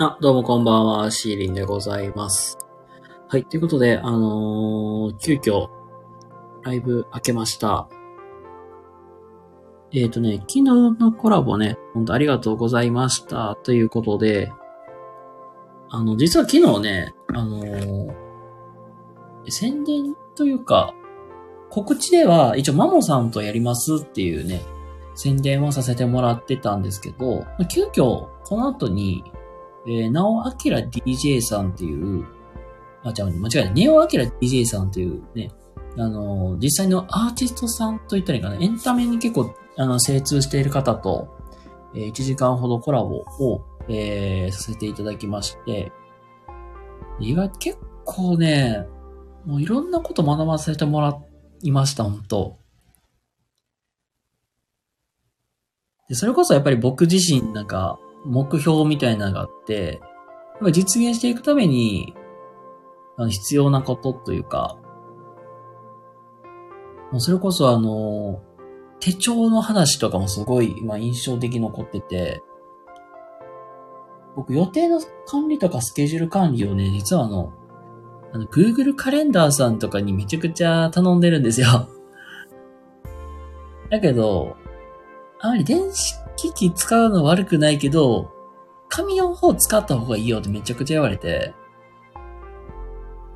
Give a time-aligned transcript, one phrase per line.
[0.00, 2.56] あ、どうもこんばんは、シーリンでございます。
[3.26, 5.66] はい、ということで、あのー急遽、
[6.62, 7.88] ライブ開けました。
[9.92, 13.56] えっ、ー、とね、昨日のコラボね、本当ありがとうございました。
[13.64, 14.52] ということで、
[15.90, 18.14] あの、実は昨日ね、あのー
[19.48, 20.94] 宣伝というか、
[21.70, 24.62] 告知では一応マモさんとやりますっていうね、
[25.16, 29.24] 宣伝をさせてもらってたんですけど、急遽、この後に、
[29.86, 32.26] えー、なおあきら DJ さんっていう、
[33.04, 33.70] あ、違う、間違えた。
[33.70, 35.50] ネオあきら DJ さんっていうね、
[35.96, 41.28] あの実際のアーティストさんと言ったらいいかな、エンタメに結構、あの、精通している方と、
[41.94, 45.92] えー1時間ほどコラボを、えーさせていただきまして、
[47.20, 48.86] 意外結構ね、
[49.44, 51.18] もういろんなこと学ばせてもら
[51.62, 52.58] いました、本当
[56.08, 60.00] で、それこそやっぱり僕自身なんか目標みたいなのがあって、
[60.72, 62.14] 実現していくために
[63.16, 64.76] あの必要なことというか、
[67.10, 68.42] もうそれこそあの、
[69.00, 72.42] 手帳の話とかもすごい今印象的に残ってて、
[74.36, 77.52] 僕予定の管理とかスケジュール管理をね、実はあの、
[78.32, 81.88] あの、Google カレンダーさんとかにめちゃくちゃ頼んでるんですよ。
[83.90, 84.56] だけど、
[85.40, 88.30] あまり電子機器使うの悪くないけど、
[88.88, 91.52] 紙の方使った方がいいよってめちゃくちゃ言われて。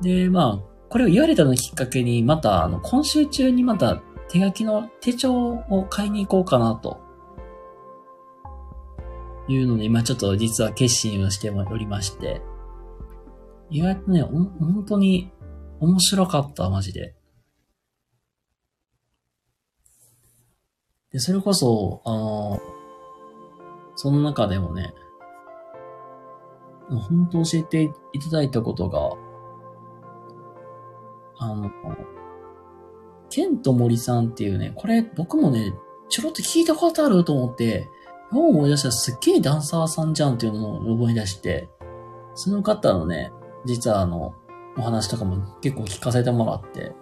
[0.01, 3.97] で、まあ、これを言われたのきっかけに、また、あの、今週中にまた
[4.29, 7.01] 手書きの手帳を買いに行こうかなと。
[9.49, 12.41] いうので、今ちょっと実は決心をしておりまして。
[13.69, 15.29] 意外とね、本当に
[15.81, 17.15] 面白かった、マジで。
[21.11, 22.72] で、それこそ、あの、
[23.95, 24.93] その中でもね、
[26.89, 29.11] 本当教えていただいたことが、
[31.37, 31.71] あの、
[33.29, 35.73] ケント森さんっていうね、これ僕もね、
[36.09, 37.89] ちょろっと聞いたことあると思って、
[38.31, 41.69] よう思い出したらすっげえダンサーさんじゃんっていうのを思い出して、
[42.35, 43.31] その方のね、
[43.65, 44.33] 実はあの、
[44.77, 46.93] お話とかも結構聞かせてもらって、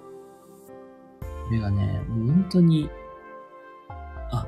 [1.46, 2.90] これがね、もう本当に、
[4.32, 4.46] あ、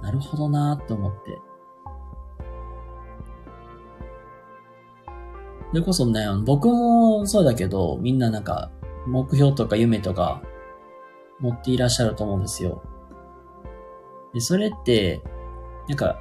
[0.00, 1.38] なるほどなーって思って。
[5.76, 8.70] それこそね、僕もそうだけど、みんななんか、
[9.06, 10.40] 目標とか夢とか、
[11.38, 12.82] 持っていらっしゃると思うんですよ。
[14.32, 15.20] で、それって、
[15.86, 16.18] なんか、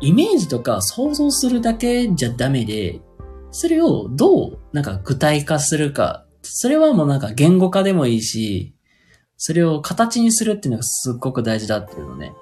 [0.00, 3.02] イメージとか想像するだけじゃダメで、
[3.50, 6.24] それをどう、なんか具体化するか。
[6.40, 8.74] それはもうなんか言語化でもいいし、
[9.36, 12.32] それを形にするっていうのがすっごく大事だっていうのね。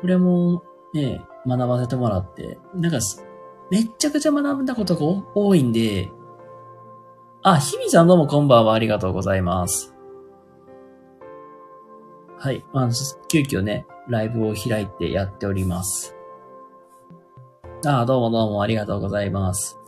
[0.00, 0.62] これも
[0.94, 3.00] ね、学ばせてもらって、なんか
[3.70, 6.10] めっちゃくちゃ学んだことが多いんで、
[7.42, 9.94] あ、日々さんどうもこんばんはありがとうございます。
[12.38, 12.64] はい。
[12.72, 12.90] まあ、
[13.28, 16.14] 急遽ね、ライブを開いてやっております。
[17.84, 19.78] あどうもどうもありがとうございます。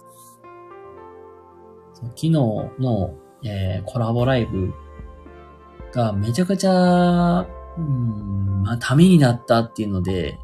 [1.94, 3.14] 昨日の、
[3.44, 4.73] えーコラボライブ
[5.93, 10.38] がめちゃくちゃ、うん、まあ、ためになったっていうので、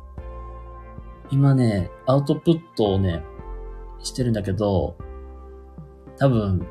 [1.30, 3.22] 今ね、アウトプットをね、
[4.02, 4.96] してるんだけど、
[6.18, 6.66] 多分、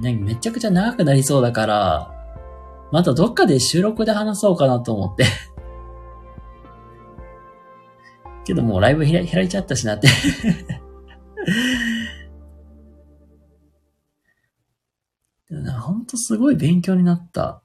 [0.00, 2.14] ね、めちゃくちゃ長くなりそうだから、
[2.90, 5.24] またどっかで収録で話そうかなと思って。
[8.44, 10.08] けどもうライブ開いちゃったしなって。
[15.50, 17.62] でもなほんとすごい勉強になった。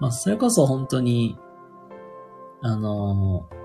[0.00, 1.38] まあ、それこそ本当に、
[2.62, 3.62] あのー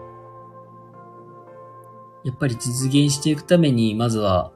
[2.28, 4.52] やっぱり実現していくために、まずは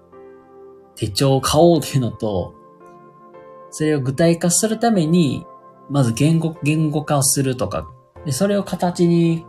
[0.95, 2.53] 手帳を買おうっていうのと、
[3.69, 5.45] それを具体化するために、
[5.89, 7.89] まず言語、言語化をするとか、
[8.25, 9.45] で、それを形に、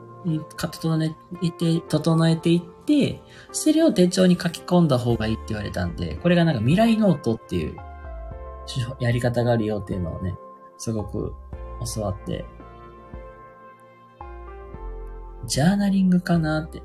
[0.57, 1.11] 整え
[1.51, 7.77] て、整えていって、それを手帳に書き込んだ方がいいって言われたんで、これがなんか未来ノートっていう
[9.01, 10.37] やり方があるよっていうのをね、
[10.79, 11.35] すごく
[11.97, 12.45] 教わって、
[15.47, 16.81] ジャーナリングかなって。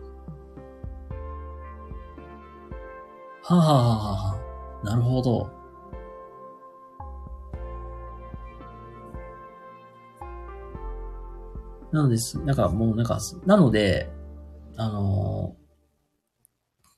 [3.43, 3.95] はあ、はあは
[4.33, 4.39] は
[4.81, 5.49] あ、なるほど。
[11.91, 12.39] なのです。
[12.43, 14.09] なんかもうなんか、なので、
[14.75, 15.67] あのー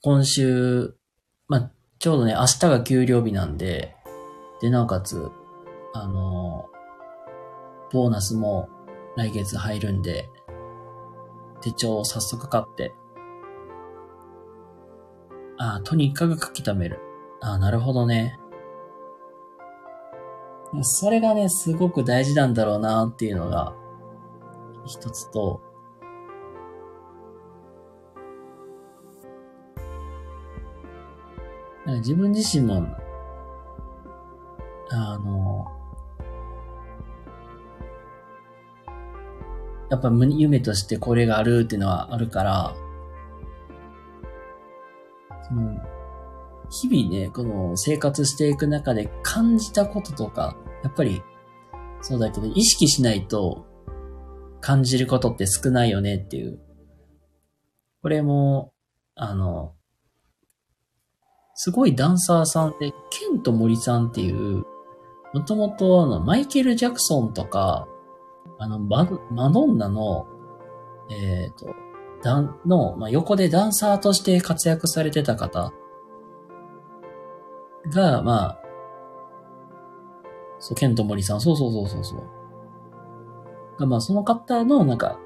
[0.02, 0.96] 今週、
[1.50, 3.96] まあ、ちょうどね、明日が給料日なんで、
[4.62, 5.30] で、なおかつ、
[5.94, 8.70] あのーボーナスも
[9.18, 10.26] 来月入るんで、
[11.62, 12.94] 手帳を早速買って、
[15.58, 17.00] ああ、とにかく書き溜める。
[17.42, 18.40] ああ、なるほどね。
[20.82, 23.74] それがね、すごく大事なんだろうなっていうのが、
[24.86, 25.62] 一つと、
[31.86, 32.86] 自分自身も、
[34.92, 35.39] あの、
[39.90, 42.76] やっぱ夢としてこれがあるっていうのはあるから、
[45.48, 45.80] その、
[46.70, 51.24] 日々ね、この生活していく中で感じたこととか、やっぱり、
[52.02, 53.66] そうだけど、意識しないと
[54.62, 56.60] 感じることって少ないよねっていう。
[58.02, 58.74] これも、
[59.16, 59.74] あの、
[61.56, 62.96] すごいダンサーさんで、ケ
[63.34, 64.64] ント森さんっていう、
[65.34, 67.88] もともとあの、マイケル・ジャクソンとか、
[68.60, 70.28] あの、ママドンナの、
[71.10, 71.74] えっ、ー、と、
[72.22, 75.74] ダン、の、まあ、横でダンサーとして活躍されてた方
[77.88, 78.60] が、まあ、
[80.60, 82.24] そう、ケント森さん、そうそうそうそうそう。
[83.80, 85.18] が、まあ、その方の、なんか、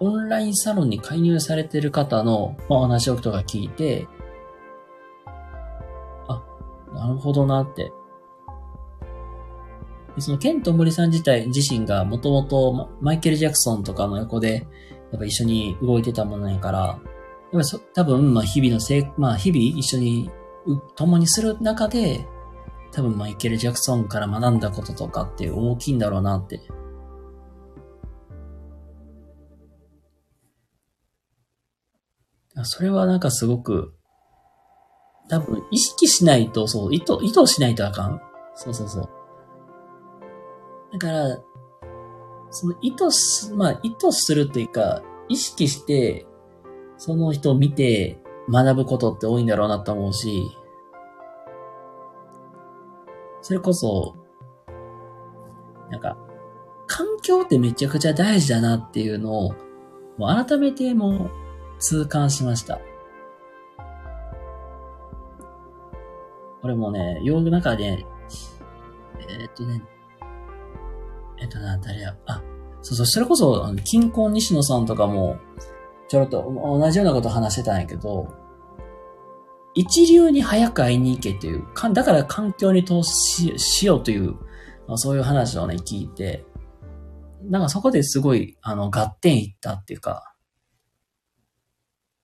[0.00, 4.08] オンラインサロンに介入されてる方の、まあ、お話をとか聞いて、
[6.26, 6.42] あ
[6.92, 7.92] なるほどなって。
[10.20, 14.66] そのケント森さん自体自身がもともとマイケル・ジャクソンとかの横で
[15.12, 16.78] やっぱ一緒に動いてたものやから、
[17.52, 20.30] やっぱそ多分まあ日々のせい、まあ日々一緒に
[20.96, 22.26] 共にする中で
[22.92, 26.60] 多分マイケル・ジャクソンから学んだこととかって大きいんだろうなって。
[32.62, 33.94] それはなんかすごく
[35.30, 38.20] 多分、意識しないと、そう、意図、意図しないとあかん。
[38.56, 39.19] そうそうそう。
[40.92, 41.38] だから、
[42.50, 46.26] その意図す、まあ、意図するというか、意識して、
[46.96, 48.20] その人を見て
[48.50, 50.50] 学ぶことって多いんだろうなと思うし、
[53.42, 54.16] それこそ、
[55.90, 56.16] なんか、
[56.86, 59.54] 環境ってめちゃくちゃ大事だなっていうのを、
[60.18, 61.30] もう改めてもう
[61.78, 62.80] 痛感しました。
[66.62, 68.04] 俺もね、用具の中で、
[69.18, 69.82] えー、っとね、
[71.40, 72.42] えっとな、誰や、あ、
[72.82, 75.38] そうそう、それこそ、あの、金婚西野さんとかも、
[76.08, 78.28] ちょろっと同じようなこと話してたんやけど、
[79.74, 84.34] 一流に早く会いに行けっていう、かだから環境に投資しようという、
[84.88, 86.44] ま、そういう話をね、聞いて、
[87.44, 90.34] なんかそこですごい、あの、合点いったっていうか、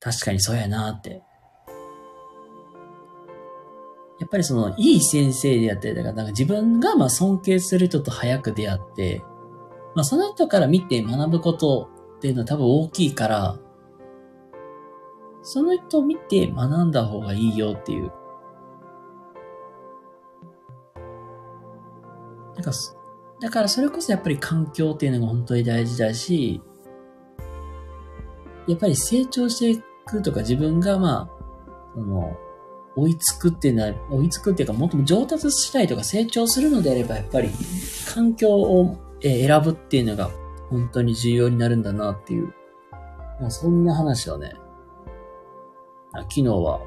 [0.00, 1.22] 確かにそうやなって。
[4.26, 9.22] やっぱりその、いい先生であったりだから、なんか自分がまあ尊敬する人と早く出会って、
[9.94, 13.56] まあその人から見て学ぶことっていうのは多分大きいから、
[15.42, 18.10] その人を見て学んだ方がいいよっていう。
[22.56, 22.72] なんか、
[23.40, 26.60] だからそれこそやっぱり環境っていうのが本当に大事だし、
[28.66, 32.36] やっぱり成長していくとか自分がまあ、その、
[32.96, 37.50] 追いつくっていうのは、追いつくっていうか、もっと上達したいとか成長するのであれば、やっぱり、
[38.12, 40.30] 環境を選ぶっていうのが、
[40.70, 42.52] 本当に重要になるんだなっていう。
[43.40, 44.54] まあそんな話をね、
[46.14, 46.80] 昨日は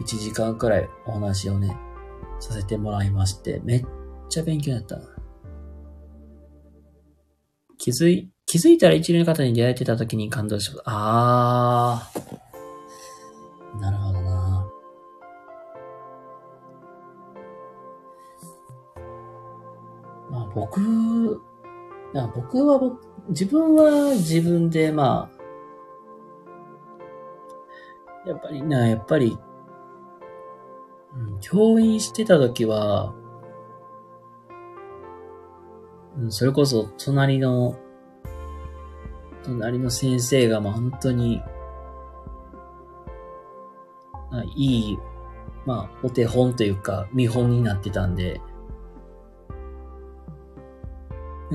[0.00, 1.76] 1時間くらいお話をね、
[2.40, 3.86] させてもらいまして、めっ
[4.28, 4.98] ちゃ勉強になった。
[7.78, 10.82] 気づい、気づいたら一流の方に出会えてた時に感動しました。
[10.86, 13.80] あー。
[13.80, 14.29] なるほどな。
[20.54, 21.40] 僕、
[22.34, 25.30] 僕は僕、自分は自分で、ま
[28.26, 29.38] あ、やっぱりな、やっぱり、
[31.14, 33.14] うん、教員してた時は、
[36.18, 37.76] うん、それこそ隣の、
[39.44, 41.42] 隣の先生がまあ本当に、
[44.54, 44.98] いい、
[45.66, 48.40] まあ、お手本というか、見本になってたんで、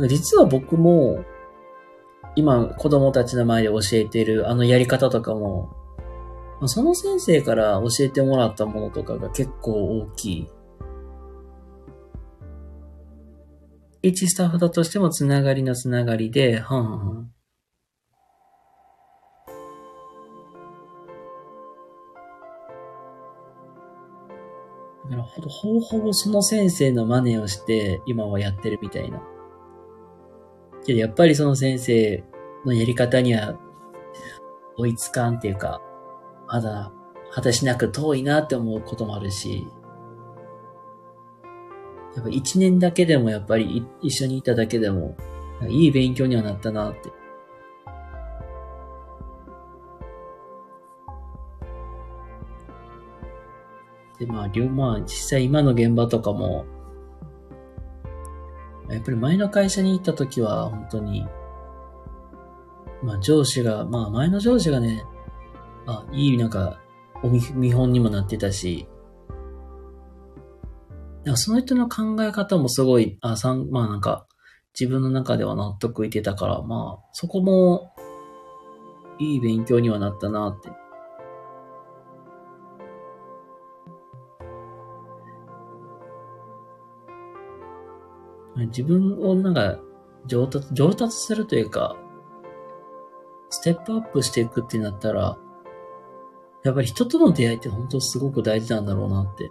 [0.08, 1.24] 実は僕も、
[2.36, 5.74] 今子供たちの前で教えてるあのやり方とかも、
[6.66, 10.50] その先生から教えてもらったものとかが結構大きい。
[14.02, 17.32] 一スタッフだとしてもつながりのつながりで、はんはんはん。
[25.10, 29.22] だからほぼほぼその先生の真似をして今はやってるみたいな。
[30.86, 32.24] けどやっぱりその先生
[32.66, 33.58] のやり方には
[34.78, 35.82] 追いつかんっていうか、
[36.48, 36.92] まだ
[37.32, 39.68] 果たしなく遠いなって思うこともあるし、
[42.16, 45.18] やっぱ一年だけでもやっぱり一緒にいただけでも、
[45.68, 47.12] いい勉強にはなったなって。
[54.20, 56.66] で、まあ、両、まあ、実際今の現場とかも、
[58.96, 61.28] やっぱり前の会社に行った時は、本当に、
[63.04, 65.04] まあ上司が、まあ前の上司がね、
[65.86, 66.80] あ、いいなんか、
[67.24, 68.88] お見本にもなってたし、
[71.24, 74.28] なんかその人の考え方もすごい、あ、さん、まあなんか、
[74.80, 77.94] 自分の中では納得いってたから、まあ、そこも、
[79.18, 80.70] いい勉強にはなったなって。
[88.68, 89.80] 自分をなんか
[90.26, 91.96] 上達、上達するというか、
[93.50, 95.38] ステップアップしていくってなったら、
[96.64, 99.46] やっぱり人との出会いって本当すごく大事なんだろうなって。
[99.46, 99.50] っ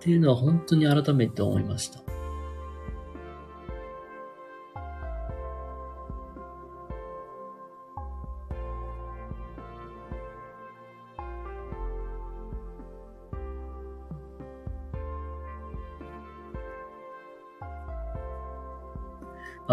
[0.00, 2.00] ていうのは本当に改めて思いました。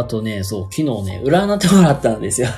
[0.02, 2.48] あとね、そう、昨日ね、占ってもらったんですよ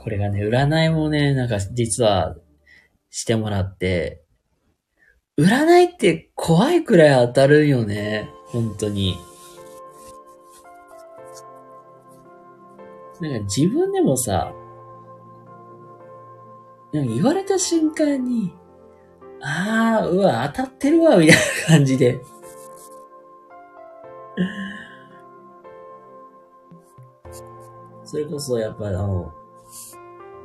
[0.00, 2.36] これがね、占いもね、なんか実は
[3.08, 4.24] してもらって、
[5.38, 8.28] 占いって怖いくらい当たるよね。
[8.46, 9.16] 本当に。
[13.20, 14.52] なんか自分でもさ、
[16.92, 18.52] なんか言われた瞬間に、
[19.40, 22.20] ああ、うわ、当たってるわ、みたいな感じで。
[28.04, 29.32] それこそ、やっぱあの、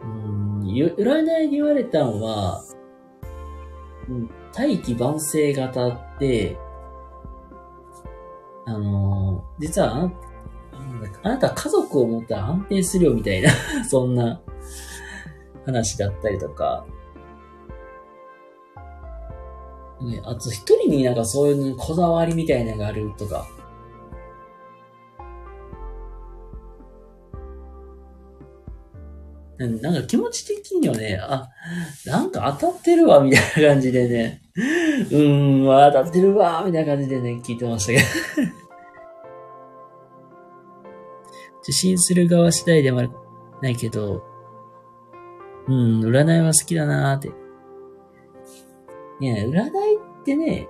[0.04, 2.64] うん、占いに言われたんは、
[4.10, 6.58] うん、大気晩成型って、
[8.66, 10.12] あのー、実はあな、
[11.24, 13.50] あなた家族を持ったら安定するよみたいな
[13.88, 14.42] そんな
[15.66, 16.86] 話だったりとか、
[20.02, 23.48] ね、あと一人になんかそういうこだわりみたいなのがあるとか、
[29.58, 31.50] なんか気持ち的にはね、あ、
[32.06, 38.00] なんか当たってるわ、みたいな感じでね、うーん、当たってるわ、みたいな感じでね、聞いてましたけ
[38.44, 38.50] ど
[41.64, 43.04] 受信する側次第では
[43.64, 44.24] ないけど、
[45.68, 47.30] うん、占いは好きだなーって。
[49.20, 50.70] ね占いってね、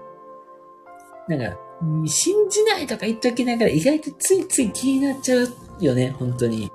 [1.27, 1.59] なんか、
[2.05, 5.47] 信じないとか言っときながら意外とついつい気になっちゃう
[5.81, 6.71] よね、本当に。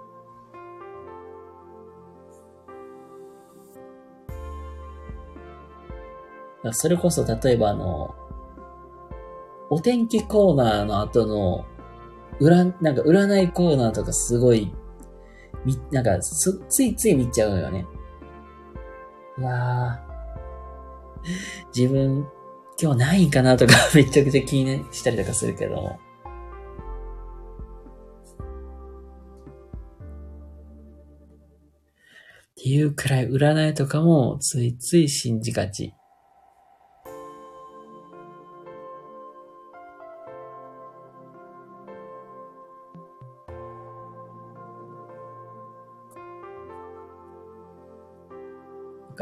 [6.71, 8.15] それこそ、例えばあの、
[9.71, 11.65] お天気コーナーの後の、
[12.41, 14.73] 占、なんか占いコーナーとかすごい、
[15.65, 17.87] み、なんかつ、ついつい見ちゃうよね。
[19.39, 20.13] うわぁ。
[21.75, 22.27] 自分、
[22.81, 25.99] 今日ないんかなとか めちゃくちゃ気にしたりとかするけども。
[32.61, 35.95] っていうくらい占いとかもついつい信じがち。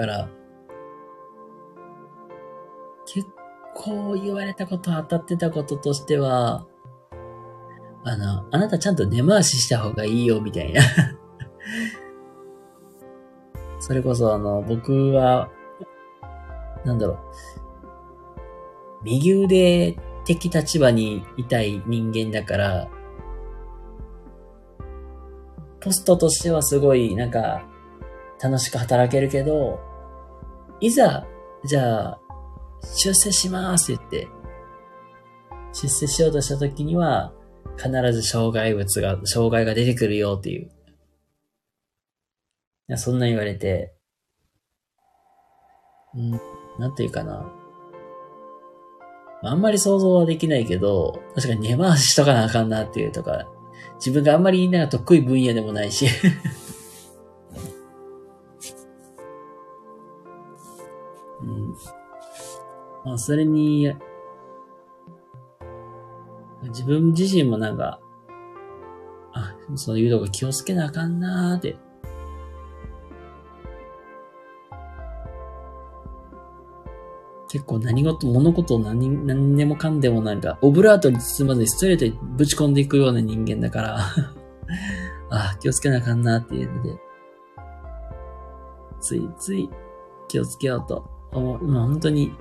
[0.00, 0.30] から、
[3.04, 3.28] 結
[3.75, 6.66] 構言われたこと、当たってたこととしては、
[8.04, 10.80] あの、あなたちゃんと根回しした方がいいよ、みたいな。
[13.78, 15.50] それこそ、あの、僕は、
[16.85, 17.19] なんだろう、
[19.04, 22.88] 右腕的立場にいたい人間だから、
[25.80, 27.66] ポストとしてはすごい、なんか、
[28.42, 29.89] 楽しく働けるけど、
[30.80, 31.26] いざ、
[31.64, 32.20] じゃあ、
[32.96, 34.28] 出世しますって言って、
[35.72, 37.32] 出世しようとした時には、
[37.76, 40.70] 必ず障害物が、障害が出てくるよっていう。
[42.96, 43.94] そんな言われて、
[46.14, 46.30] うん、
[46.78, 47.46] なんていうかな。
[49.42, 53.46] あんまり想像はできないけど、確かに根回ししとかなあかんなっていうとか、
[53.96, 56.06] 自分があんまりなんか得意分野でもないし
[63.04, 63.92] まあ、それに、
[66.62, 68.00] 自分自身もなんか、
[69.33, 71.76] あそういうとこ気をつけなあかんなーって。
[77.50, 83.99] 結構何事、物事を何、何でもかんでもなんか、オブラートに包まずにストレートにぶち込んでいくような人間だから
[85.30, 87.00] あ、気をつけなあかんなっていうので、
[89.00, 89.69] ついつい
[90.28, 91.59] 気をつけようと思う。
[91.62, 92.33] 今本当に、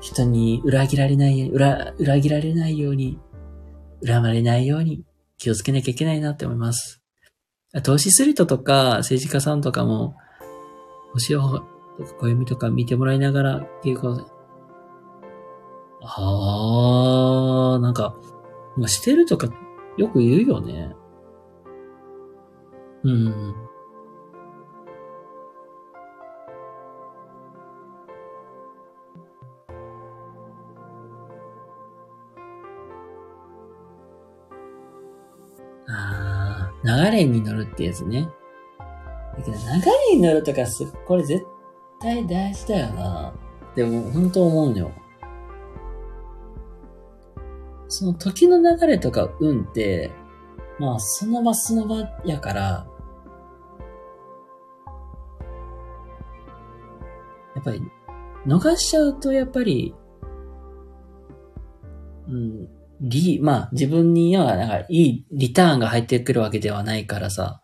[0.00, 3.18] 人に裏切られない、裏、裏切られないように、
[4.06, 5.04] 恨まれないように
[5.38, 7.02] 気をつけなきゃいけないなって思います。
[7.82, 10.16] 投資する人とか政治家さんとかも、
[11.12, 11.64] 星を
[11.98, 14.24] とか暦とか見てもらいながら聞いてください。
[16.00, 18.14] あー、なんか、
[18.86, 19.48] してるとか
[19.96, 20.94] よく言うよね。
[23.02, 23.67] うん。
[36.84, 38.28] 流れに乗るってやつね。
[39.36, 39.62] だけど流
[40.10, 41.44] れに乗るとかす、これ絶
[42.00, 43.32] 対大事だよな。
[43.74, 44.90] でも、本当思うのよ。
[47.88, 50.10] その時の流れとか運って、
[50.78, 52.86] まあ、その場その場やから、
[57.54, 57.82] やっぱり、
[58.46, 59.94] 逃しちゃうと、やっぱり、
[63.00, 67.62] リ、まあ、自分には、なんか、いいリターンが入ってくるわけではないからさ、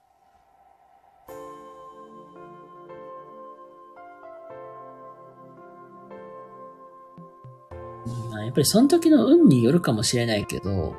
[8.45, 10.95] やっぱりその時の運によるかもしれないけど、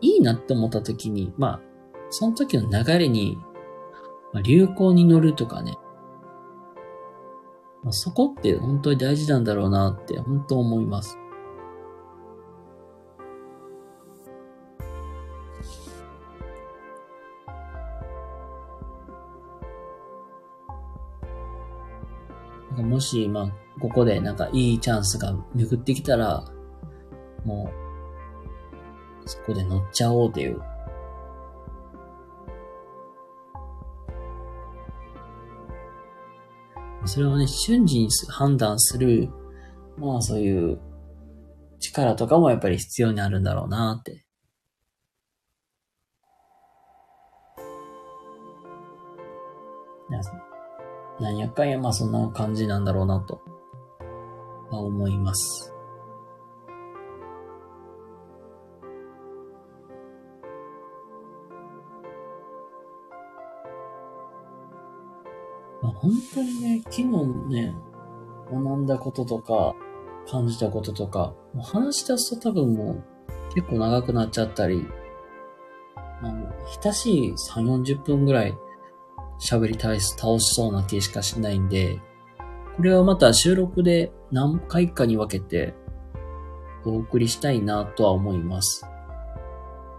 [0.00, 1.60] いいなって思った時に、まあ、
[2.10, 3.38] その時の流れに、
[4.32, 5.76] まあ、流行に乗るとかね、
[7.82, 11.18] まあ、そこって本当に大事なんだろうなって本当思います。
[23.04, 26.44] し、まあ、ここでなんかいいチャンスが巡ってきたら、
[27.44, 27.70] も
[29.24, 30.60] う、そこで乗っちゃおうという。
[37.06, 39.28] それをね、瞬時に判断する、
[39.98, 40.80] まあそういう
[41.78, 44.24] 力とかもやっぱり必要になるんだろうなって。
[51.20, 53.40] 何やかんや、まあそんな感じなんだろうなと。
[54.70, 55.72] は思います。
[65.82, 67.08] まあ、本当にね、昨日
[67.48, 67.74] ね、
[68.50, 69.74] 学んだこととか、
[70.26, 73.04] 感じたこととか、もう話し出すと多分もう
[73.54, 74.86] 結構長くなっちゃったり、
[76.22, 76.34] まあ、
[76.82, 78.56] 親しい3、40分ぐらい
[79.40, 80.14] 喋り倒し
[80.54, 82.00] そうな気しかしないんで、
[82.76, 85.74] これはまた収録で何回かに分けて
[86.84, 88.84] お送りしたいなとは思います。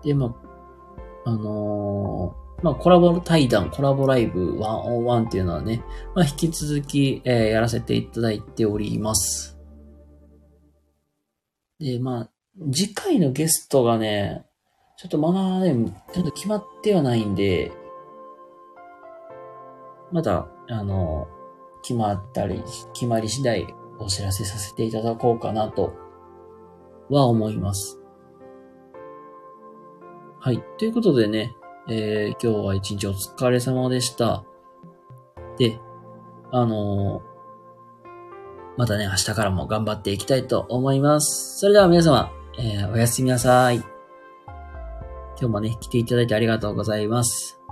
[0.04, 0.36] で、ま
[1.26, 9.58] あ、あのー、まあ、コラボ対談、コラボライブ101っていうのはね、まあ、引き続き、えー、やらせていただいております。
[11.80, 12.30] で、まあ、
[12.72, 14.46] 次回のゲストがね、
[14.98, 17.72] ちょっとまだね、ちょっと決まってはないんで、
[20.16, 21.28] まだ、あの、
[21.82, 23.68] 決まったり、決まり次第
[24.00, 25.94] お知らせさせていただこうかなと
[27.10, 28.00] は思います。
[30.40, 30.64] はい。
[30.78, 31.54] ということでね、
[31.90, 34.46] えー、今日は一日お疲れ様でした。
[35.58, 35.82] で、
[36.50, 37.22] あのー、
[38.78, 41.60] またね、明日からも頑張っていきたいと思います。
[41.60, 43.80] それでは皆様、えー、おやすみなさい。
[43.80, 43.88] 今
[45.40, 47.65] 日もね、来ていただいてありがとうございます。